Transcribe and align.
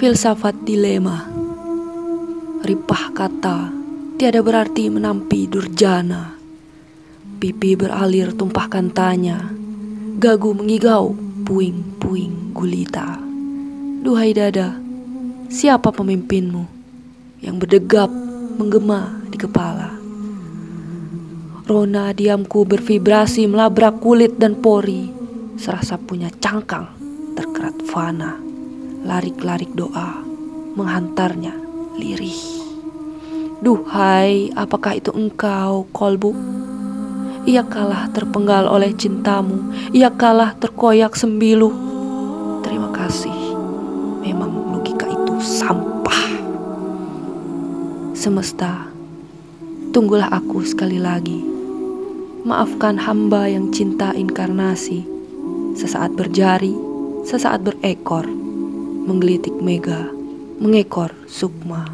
Filsafat 0.00 0.64
dilema. 0.64 1.28
Ripah 2.64 3.12
kata 3.12 3.68
Tiada 4.16 4.40
berarti 4.40 4.88
menampi 4.88 5.44
durjana. 5.44 6.40
Pipi 7.36 7.76
beralir 7.76 8.32
tumpahkan 8.32 8.96
tanya 8.96 9.52
Gagu 10.16 10.56
mengigau 10.56 11.12
Puing-puing 11.44 12.56
gulita. 12.56 13.20
Duhai 14.00 14.32
dada 14.32 14.80
Siapa 15.52 15.92
pemimpinmu 15.92 16.64
Yang 17.44 17.56
berdegap 17.60 18.08
Menggema 18.56 19.20
di 19.28 19.36
kepala? 19.36 20.00
Rona 21.68 22.16
diamku 22.16 22.64
bervibrasi 22.64 23.44
melabrak 23.44 24.00
kulit 24.00 24.40
dan 24.40 24.64
pori 24.64 25.12
Serasa 25.60 26.00
punya 26.00 26.32
cangkang 26.40 26.88
terkerat 27.36 27.76
fana 27.84 28.49
Larik-larik 29.00 29.72
doa 29.72 30.20
Menghantarnya 30.76 31.56
lirih 31.96 32.60
Duhai, 33.60 34.48
apakah 34.56 34.96
itu 34.96 35.12
engkau, 35.12 35.84
kolbu? 35.92 36.32
Ia 37.44 37.60
kalah 37.60 38.08
terpenggal 38.08 38.64
oleh 38.64 38.96
cintamu, 38.96 39.72
ia 39.92 40.08
kalah 40.08 40.56
terkoyak 40.56 41.12
sembilu. 41.12 41.68
Terima 42.64 42.88
kasih, 42.88 43.36
memang 44.24 44.72
logika 44.72 45.04
itu 45.04 45.36
sampah. 45.44 46.24
Semesta, 48.16 48.88
tunggulah 49.92 50.32
aku 50.32 50.64
sekali 50.64 50.96
lagi. 50.96 51.44
Maafkan 52.48 52.96
hamba 52.96 53.44
yang 53.44 53.68
cinta 53.76 54.16
inkarnasi, 54.16 55.04
sesaat 55.76 56.16
berjari, 56.16 56.72
sesaat 57.28 57.60
berekor, 57.60 58.39
menggelitik 59.04 59.56
mega, 59.60 60.08
mengekor 60.60 61.16
sukma. 61.24 61.88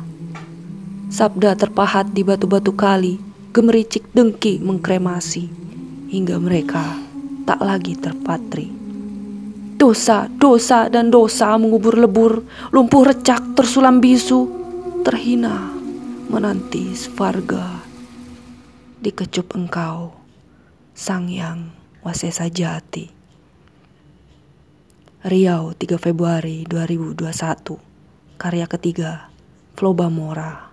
Sabda 1.07 1.55
terpahat 1.55 2.11
di 2.11 2.27
batu-batu 2.27 2.75
kali, 2.75 3.17
gemericik 3.55 4.11
dengki 4.11 4.59
mengkremasi, 4.59 5.47
hingga 6.11 6.37
mereka 6.43 6.83
tak 7.47 7.63
lagi 7.63 7.95
terpatri. 7.95 8.69
Dosa, 9.77 10.27
dosa, 10.27 10.91
dan 10.91 11.13
dosa 11.13 11.55
mengubur 11.55 11.95
lebur, 11.95 12.43
lumpuh 12.75 13.07
recak 13.07 13.55
tersulam 13.55 14.03
bisu, 14.03 14.49
terhina 15.07 15.71
menanti 16.27 16.91
Svarga. 16.99 17.87
Dikecup 18.99 19.55
engkau, 19.55 20.11
sang 20.97 21.31
yang 21.31 21.71
wasesa 22.03 22.51
jati. 22.51 23.13
Riau 25.27 25.75
3 25.75 25.99
Februari 25.99 26.63
2021 26.71 27.19
Karya 28.39 28.71
ketiga 28.71 29.27
Floba 29.75 30.07
Mora 30.07 30.71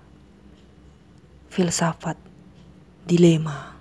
filsafat, 1.50 2.22
dilema. 3.10 3.73